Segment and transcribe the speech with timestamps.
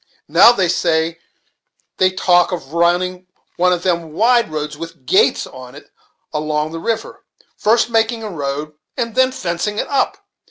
[0.27, 1.19] Now, they say,
[1.97, 5.91] they talk of running one of them wide roads with gates on it
[6.33, 7.23] along the river;
[7.55, 10.17] first making a road, and then fencing it up!